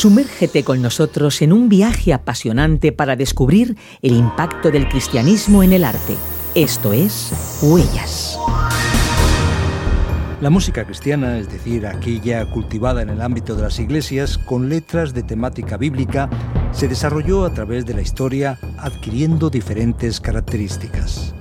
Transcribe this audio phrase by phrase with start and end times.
[0.00, 5.84] Sumérgete con nosotros en un viaje apasionante para descubrir el impacto del cristianismo en el
[5.84, 6.16] arte.
[6.54, 8.38] Esto es Huellas.
[10.40, 15.12] La música cristiana, es decir, aquella cultivada en el ámbito de las iglesias con letras
[15.12, 16.30] de temática bíblica,
[16.72, 21.34] se desarrolló a través de la historia adquiriendo diferentes características.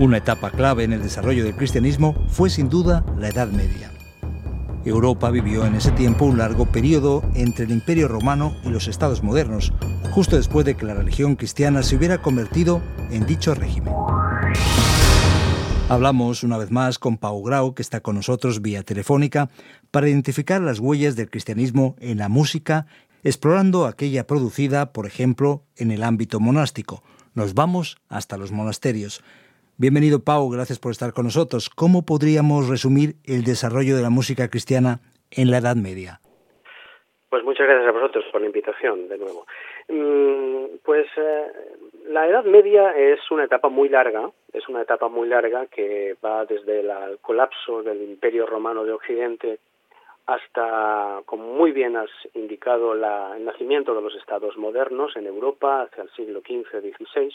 [0.00, 3.90] Una etapa clave en el desarrollo del cristianismo fue sin duda la Edad Media.
[4.88, 9.22] Europa vivió en ese tiempo un largo periodo entre el Imperio Romano y los estados
[9.22, 9.72] modernos,
[10.12, 13.94] justo después de que la religión cristiana se hubiera convertido en dicho régimen.
[15.88, 19.50] Hablamos una vez más con Pau Grau, que está con nosotros vía telefónica,
[19.92, 22.86] para identificar las huellas del cristianismo en la música,
[23.22, 27.04] explorando aquella producida, por ejemplo, en el ámbito monástico.
[27.34, 29.22] Nos vamos hasta los monasterios.
[29.78, 31.68] Bienvenido Pau, gracias por estar con nosotros.
[31.68, 36.20] ¿Cómo podríamos resumir el desarrollo de la música cristiana en la Edad Media?
[37.28, 39.44] Pues muchas gracias a vosotros por la invitación de nuevo.
[39.88, 41.46] Mm, pues eh,
[42.08, 46.46] la Edad Media es una etapa muy larga, es una etapa muy larga que va
[46.46, 49.58] desde el colapso del Imperio Romano de Occidente
[50.24, 56.04] hasta, como muy bien has indicado, el nacimiento de los estados modernos en Europa hacia
[56.04, 57.30] el siglo XV-XVI,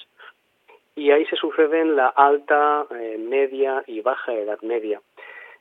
[0.95, 5.02] y ahí se suceden la alta, eh, media y baja Edad Media.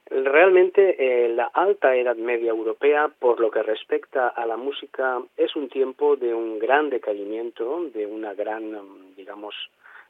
[0.06, 5.55] Realmente eh, la alta Edad Media europea, por lo que respecta a la música, es
[5.55, 9.54] un tiempo de un gran decaimiento, de una gran, digamos,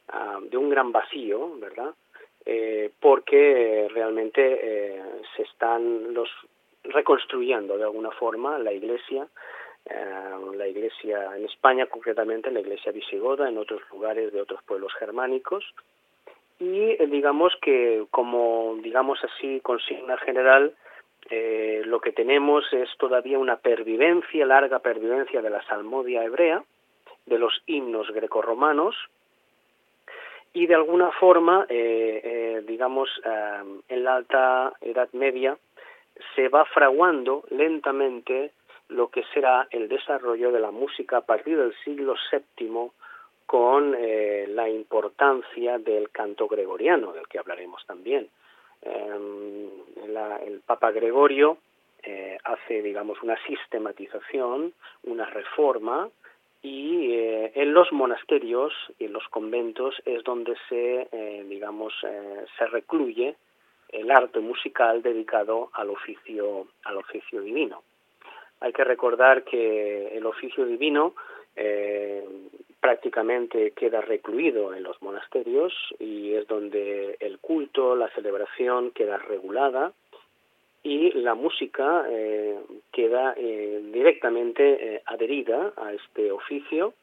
[0.09, 1.95] ah, de un gran vacío, ¿verdad?
[2.47, 5.03] Eh, porque realmente
[5.37, 6.31] se están los
[6.85, 9.31] reconstruyendo de alguna forma la Iglesia eh,
[9.87, 15.65] la iglesia en España, concretamente la iglesia visigoda, en otros lugares de otros pueblos germánicos.
[16.59, 20.75] Y eh, digamos que, como digamos así, consigna general,
[21.31, 26.63] eh, lo que tenemos es todavía una pervivencia, larga pervivencia de la salmodia hebrea,
[27.27, 28.97] de los himnos grecorromanos,
[30.53, 33.09] y de alguna forma, digamos,
[33.89, 35.57] en la alta Edad Media,
[36.35, 38.51] se va fraguando lentamente
[38.91, 42.91] lo que será el desarrollo de la música a partir del siglo VII
[43.47, 48.29] con eh, la importancia del canto gregoriano, del que hablaremos también.
[48.83, 49.69] Em,
[50.47, 51.59] el Papa Gregorio
[52.03, 56.09] eh, hace, digamos, una sistematización, una reforma,
[56.63, 61.09] y eh, en los monasterios y en los conventos es donde se,
[61.49, 61.93] digamos,
[62.57, 63.35] se recluye
[63.89, 67.83] el arte musical dedicado al oficio, al oficio divino.
[68.61, 71.15] Hay que recordar que el oficio divino
[71.57, 72.25] eh,
[72.81, 79.93] prácticamente queda recluido en los monasterios y es donde el culto, la celebración queda regulada
[80.83, 82.59] y la música eh,
[82.93, 86.95] queda eh, directamente adherida a este oficio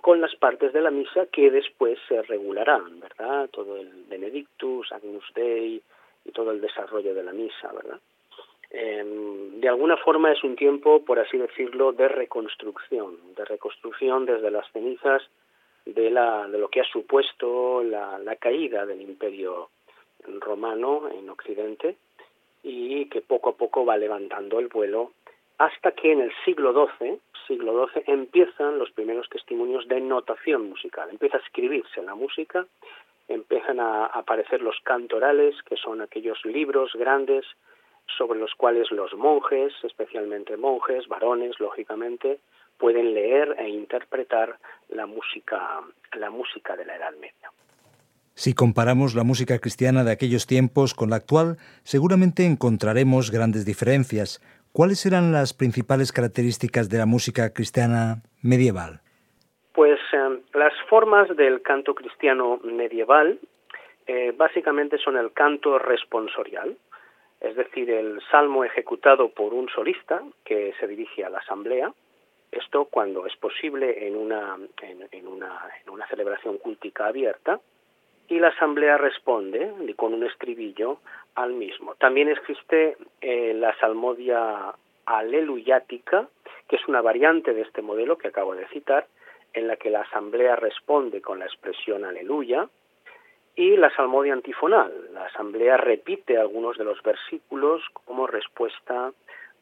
[0.00, 3.50] con las partes de la misa que después se regularán, ¿verdad?
[3.50, 5.82] Todo el Benedictus, Agnus Dei
[6.24, 8.00] y todo el desarrollo de la misa, ¿verdad?
[8.70, 14.50] Em, de alguna forma es un tiempo, por así decirlo, de reconstrucción, de reconstrucción desde
[14.50, 15.22] las cenizas
[15.84, 19.70] de, la, de lo que ha supuesto la, la caída del imperio
[20.40, 21.96] romano en Occidente
[22.62, 25.12] y que poco a poco va levantando el vuelo
[25.58, 31.08] hasta que en el siglo XII, siglo XII empiezan los primeros testimonios de notación musical,
[31.08, 32.66] empieza a escribirse la música,
[33.28, 37.46] empiezan a aparecer los cantorales, que son aquellos libros grandes
[38.16, 42.38] sobre los cuales los monjes, especialmente monjes, varones, lógicamente,
[42.78, 44.58] pueden leer e interpretar
[44.88, 45.80] la música,
[46.12, 47.50] la música de la Edad Media.
[48.34, 54.42] Si comparamos la música cristiana de aquellos tiempos con la actual, seguramente encontraremos grandes diferencias.
[54.72, 59.00] ¿Cuáles eran las principales características de la música cristiana medieval?
[59.72, 63.40] Pues eh, las formas del canto cristiano medieval
[64.06, 66.76] eh, básicamente son el canto responsorial,
[67.48, 71.92] es decir, el salmo ejecutado por un solista que se dirige a la asamblea,
[72.52, 77.60] esto cuando es posible en una, en, una, en una celebración cultica abierta,
[78.28, 80.98] y la asamblea responde con un estribillo
[81.34, 81.94] al mismo.
[81.94, 86.28] También existe eh, la salmodia aleluyática,
[86.68, 89.06] que es una variante de este modelo que acabo de citar,
[89.52, 92.68] en la que la asamblea responde con la expresión aleluya,
[93.56, 94.92] y la salmodia antifonal.
[95.14, 99.12] La asamblea repite algunos de los versículos como respuesta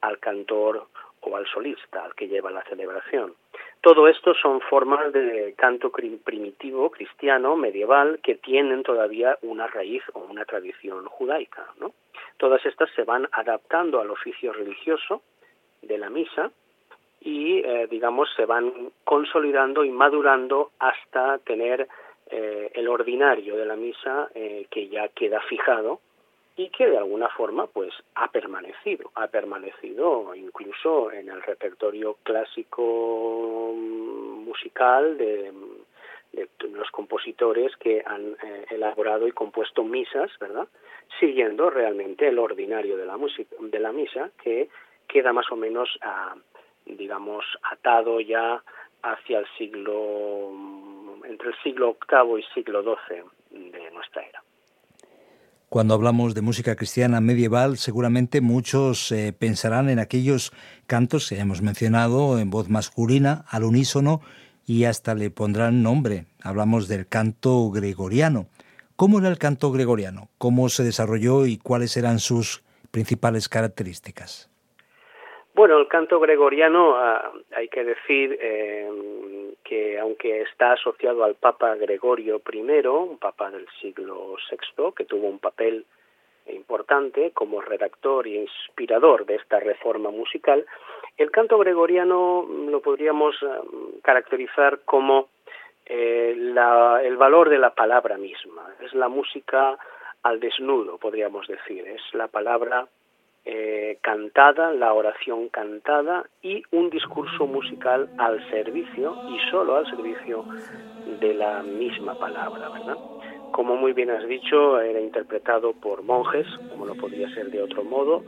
[0.00, 0.88] al cantor
[1.20, 3.34] o al solista, al que lleva la celebración.
[3.80, 10.20] Todo esto son formas de canto primitivo cristiano medieval que tienen todavía una raíz o
[10.20, 11.66] una tradición judaica.
[11.78, 11.92] ¿no?
[12.36, 15.22] Todas estas se van adaptando al oficio religioso
[15.82, 16.50] de la misa
[17.20, 21.88] y, eh, digamos, se van consolidando y madurando hasta tener
[22.36, 26.00] eh, el ordinario de la misa eh, que ya queda fijado
[26.56, 33.72] y que de alguna forma pues ha permanecido, ha permanecido incluso en el repertorio clásico
[33.72, 35.52] mm, musical de,
[36.72, 40.66] los compositores que han eh, elaborado y compuesto misas, ¿verdad?
[41.20, 44.68] Siguiendo realmente el ordinario de la música, de la misa que
[45.06, 46.34] queda más o menos ah,
[46.84, 48.60] digamos atado ya
[49.04, 50.50] hacia el siglo
[51.28, 54.42] entre el siglo VIII y siglo XII de nuestra era.
[55.68, 60.52] Cuando hablamos de música cristiana medieval, seguramente muchos eh, pensarán en aquellos
[60.86, 64.20] cantos que hemos mencionado en voz masculina, al unísono,
[64.66, 66.26] y hasta le pondrán nombre.
[66.42, 68.46] Hablamos del canto gregoriano.
[68.94, 70.28] ¿Cómo era el canto gregoriano?
[70.38, 72.62] ¿Cómo se desarrolló y cuáles eran sus
[72.92, 74.48] principales características?
[75.54, 78.88] Bueno, el canto gregoriano, ah, hay que decir eh,
[79.64, 85.26] que aunque está asociado al Papa Gregorio I, un papa del siglo VI, que tuvo
[85.26, 85.84] un papel
[86.46, 90.66] importante como redactor e inspirador de esta reforma musical,
[91.16, 93.62] el canto gregoriano lo podríamos ah,
[94.02, 95.28] caracterizar como
[95.86, 98.74] eh, el valor de la palabra misma.
[98.80, 99.78] Es la música
[100.22, 101.86] al desnudo, podríamos decir.
[101.86, 102.86] Es la palabra
[103.46, 110.46] eh, cantada, la oración cantada y un discurso musical al servicio y solo al servicio
[111.20, 112.96] de la misma palabra, ¿verdad?
[113.52, 117.84] Como muy bien has dicho, era interpretado por monjes, como no podía ser de otro
[117.84, 118.24] modo,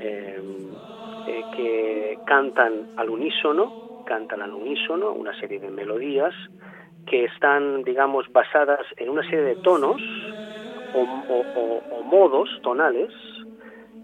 [0.00, 0.38] eh,
[1.26, 6.34] eh, que cantan al unísono, cantan al unísono una serie de melodías
[7.06, 10.02] que están, digamos, basadas en una serie de tonos
[10.94, 13.10] o modos tonales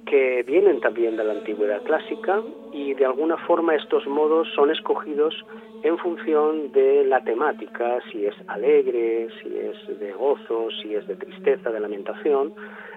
[0.06, 2.43] que vienen también de la antigüedad clásica
[2.73, 5.35] y de alguna forma estos modos son escogidos
[5.83, 11.17] en función de la temática, si es alegre, si es de gozo, si es de
[11.17, 12.55] tristeza, de lamentación.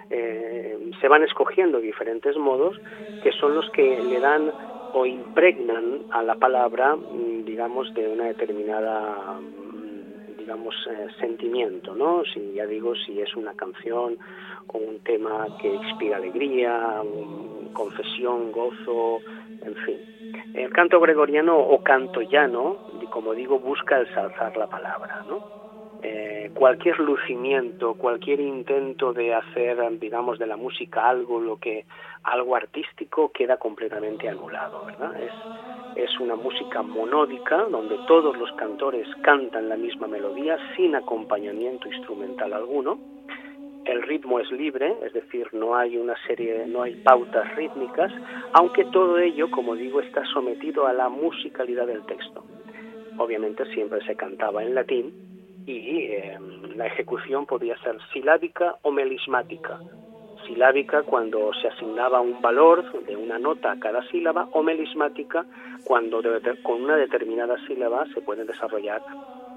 [0.10, 2.80] Eh, se van escogiendo diferentes modos
[3.24, 4.52] que son los que le dan
[4.94, 9.40] o impregnan a la palabra, mm, digamos, de una determinada
[10.48, 12.24] digamos eh, sentimiento, ¿no?
[12.24, 14.18] Si ya digo si es una canción
[14.66, 17.04] con un tema que inspira alegría,
[17.74, 19.20] confesión, gozo,
[19.62, 19.98] en fin.
[20.54, 22.78] El canto gregoriano o canto llano,
[23.10, 25.67] como digo, busca ensalzar la palabra, ¿no?
[26.04, 31.86] Eh, cualquier lucimiento, cualquier intento de hacer, digamos, de la música algo, lo que,
[32.24, 35.16] algo artístico queda completamente anulado, ¿verdad?
[35.20, 35.32] Es,
[35.96, 42.54] es una música monódica donde todos los cantores cantan la misma melodía sin acompañamiento instrumental
[42.54, 43.00] alguno
[43.88, 48.12] el ritmo es libre, es decir, no hay una serie, no hay pautas rítmicas,
[48.52, 52.44] aunque todo ello, como digo, está sometido a la musicalidad del texto.
[53.18, 55.27] Obviamente siempre se cantaba en latín
[55.68, 59.80] y em, la ejecución podía ser silábica o melismática.
[60.48, 65.46] Silábica cuando se asignaba un valor de una nota a cada sílaba o melismática
[65.84, 66.22] cuando
[66.64, 69.02] con una determinada sílaba se puede desarrollar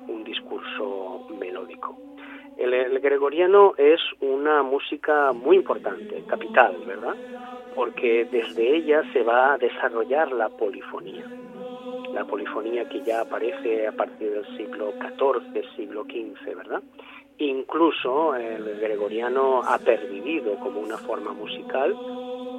[0.09, 1.97] un discurso melódico.
[2.57, 7.15] El, gregoriano es una música muy importante, capital, ¿verdad?
[7.77, 11.25] Porque desde ella se va a desarrollar la polifonía.
[12.15, 16.83] La polifonía que ya aparece a partir del siglo XIV, siglo XV, ¿verdad?
[17.39, 21.97] Incluso el gregoriano ha pervivido como una forma musical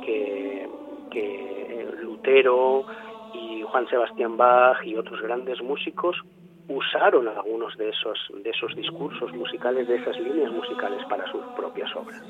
[0.04, 0.68] que,
[1.12, 2.86] que Lutero
[3.34, 6.18] y Juan Sebastián Bach y otros grandes músicos
[6.68, 11.94] usaron algunos de esos, de esos discursos musicales, de esas líneas musicales para sus propias
[11.96, 12.24] obras.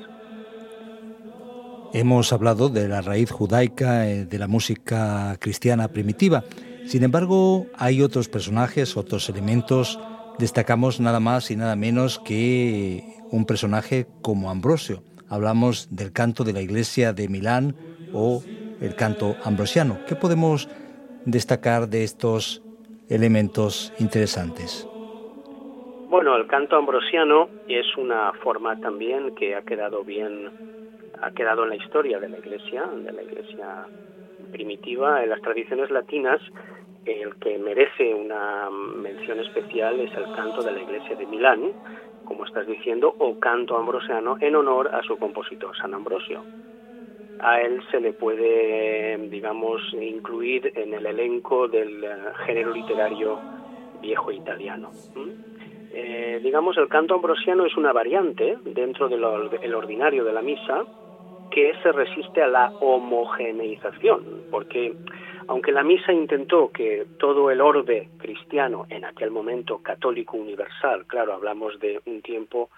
[1.94, 6.42] Hemos hablado de la raíz judaica eh, de la música cristiana primitiva.
[6.86, 9.98] Sin embargo, hay otros personajes, otros elementos.
[10.38, 15.02] Destacamos nada más y nada menos que un personaje como Ambrosio.
[15.28, 17.76] Hablamos del canto de la iglesia de Milán
[18.12, 18.42] o
[18.80, 19.98] el canto ambrosiano.
[20.06, 20.68] ¿Qué podemos
[21.24, 22.62] destacar de estos
[23.08, 24.88] elementos interesantes.
[26.08, 30.50] Bueno, el canto ambrosiano es una forma también que ha quedado bien
[31.20, 33.86] ha quedado en la historia de la Iglesia, de la Iglesia
[34.52, 36.40] primitiva, en las tradiciones latinas,
[37.04, 41.72] el que merece una mención especial es el canto de la Iglesia de Milán,
[42.24, 46.44] como estás diciendo, o canto ambrosiano en honor a su compositor, San Ambrosio.
[47.40, 52.08] A él se le puede, digamos, incluir en el elenco del eh,
[52.46, 53.40] género literario
[54.00, 54.90] viejo italiano.
[55.92, 60.84] Eh, digamos, el canto ambrosiano es una variante dentro del ordinario de la misa
[61.52, 64.94] que se resiste a la homogeneización, porque
[65.48, 71.34] aunque la misa intentó que todo el orbe cristiano, en aquel momento católico universal, claro,
[71.34, 72.70] hablamos de un tiempo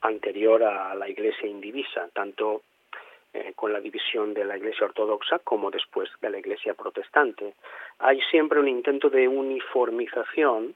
[0.00, 2.62] anterior a la Iglesia indivisa, tanto
[3.32, 7.54] eh, con la división de la Iglesia ortodoxa como después de la Iglesia protestante.
[7.98, 10.74] Hay siempre un intento de uniformización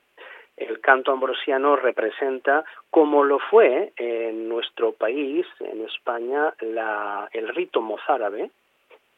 [0.61, 8.50] el canto ambrosiano representa, como lo fue en nuestro país, en España, el rito mozárabe,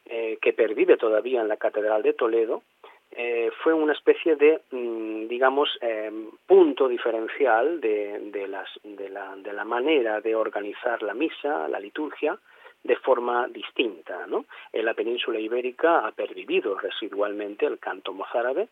[0.05, 2.63] eh, que pervive todavía en la Catedral de Toledo,
[3.11, 9.53] eh, fue una especie de, mm, digamos, em, punto diferencial de, las, de, la, de
[9.53, 12.37] la manera de organizar la misa, la liturgia,
[12.83, 14.25] de forma distinta.
[14.27, 14.45] ¿no?
[14.71, 18.67] En la península ibérica ha pervivido residualmente el canto mozárabe,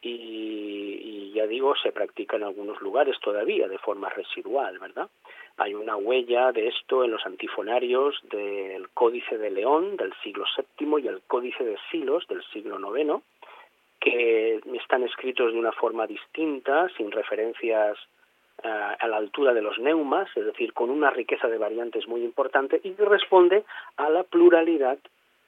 [0.00, 5.08] y, ya digo, se practica en algunos lugares todavía de forma residual, ¿verdad?
[5.56, 10.44] Hay una huella de esto en los antifonarios del Códice de León del siglo
[10.78, 13.22] VII y el Códice de Silos del siglo IX,
[14.00, 17.98] que están escritos de una forma distinta, sin referencias
[18.62, 22.22] eh, a la altura de los neumas, es decir, con una riqueza de variantes muy
[22.22, 23.64] importante y que responde
[23.96, 24.98] a la pluralidad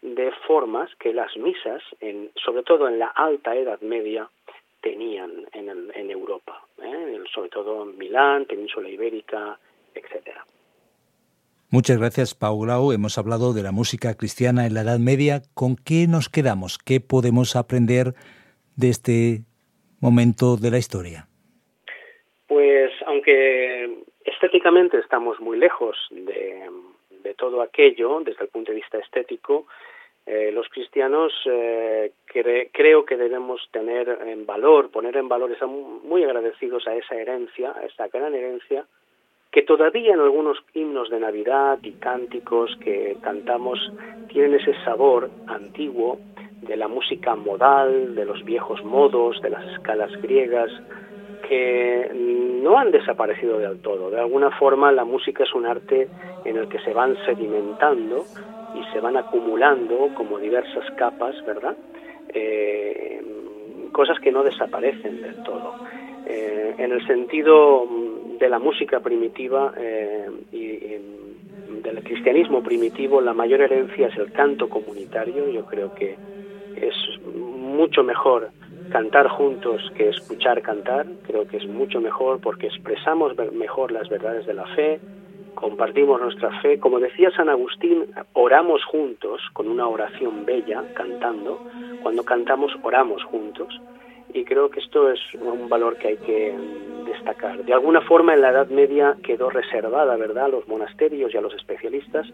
[0.02, 4.28] de formas que las misas, en, sobre todo en la alta Edad Media,
[4.80, 7.18] tenían en, en Europa, ¿eh?
[7.32, 9.58] sobre todo en Milán, Península Ibérica,
[9.94, 10.44] etcétera.
[11.70, 12.90] Muchas gracias, Paulau.
[12.92, 15.42] Hemos hablado de la música cristiana en la Edad Media.
[15.54, 16.78] ¿Con qué nos quedamos?
[16.78, 18.14] ¿Qué podemos aprender
[18.76, 19.44] de este
[20.00, 21.28] momento de la historia?
[22.48, 26.68] Pues aunque estéticamente estamos muy lejos de,
[27.22, 29.66] de todo aquello, desde el punto de vista estético,
[30.26, 32.12] eh, los cristianos eh,
[32.72, 37.72] creo que debemos tener en valor, poner en valor, estar muy agradecidos a esa herencia,
[37.72, 38.84] a esa gran herencia,
[39.50, 43.80] que todavía en algunos himnos de Navidad y cánticos que cantamos
[44.28, 46.18] tienen ese sabor antiguo
[46.62, 50.70] de la música modal, de los viejos modos, de las escalas griegas,
[51.48, 54.10] que no han desaparecido del todo.
[54.10, 56.08] De alguna forma la música es un arte
[56.44, 58.24] en el que se van sedimentando
[58.74, 61.76] y se van acumulando como diversas capas, ¿verdad?
[62.32, 63.22] Eh,
[63.92, 65.74] cosas que no desaparecen del todo.
[66.26, 67.86] Eh, en el sentido
[68.38, 74.68] de la música primitiva eh, y, del cristianismo primitivo, la mayor herencia es el canto
[74.68, 75.48] comunitario.
[75.48, 76.16] Yo creo que
[76.76, 78.50] es mucho mejor
[78.90, 81.06] cantar juntos que escuchar cantar.
[81.26, 85.00] Creo que es mucho mejor porque expresamos mejor las verdades de la fe,
[85.54, 86.78] compartimos nuestra fe.
[86.78, 91.60] Como decía San Agustín, oramos juntos con una oración bella, cantando.
[92.02, 93.68] Cuando cantamos, oramos juntos.
[94.32, 96.54] Y creo que esto es un valor que hay que
[97.06, 97.64] destacar.
[97.64, 101.40] De alguna forma en la Edad Media quedó reservada, ¿verdad?, a los monasterios y a
[101.40, 102.26] los especialistas,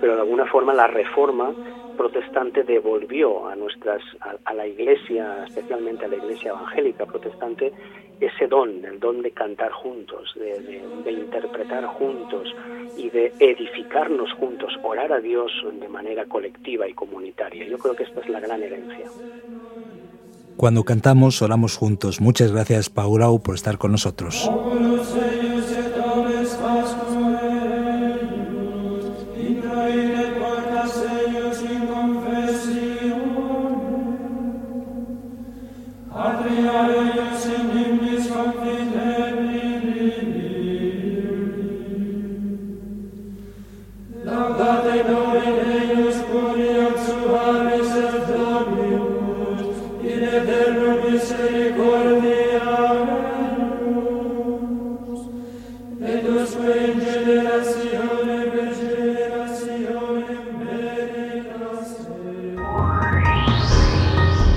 [0.00, 1.54] pero de alguna forma la reforma
[1.96, 4.02] protestante devolvió a nuestras
[4.44, 7.72] a, la iglesia, especialmente a la iglesia evangélica protestante,
[8.20, 12.54] ese don, el don de cantar juntos, de, de interpretar juntos
[12.96, 17.66] y de edificarnos juntos, orar a Dios de manera colectiva y comunitaria.
[17.66, 19.10] Yo creo que esta es la gran herencia.
[20.56, 22.20] Cuando cantamos, oramos juntos.
[22.20, 24.48] Muchas gracias, Paulau, por estar con nosotros.